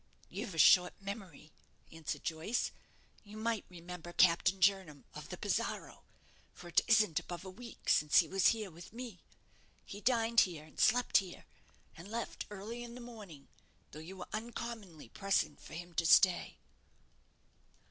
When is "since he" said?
7.87-8.27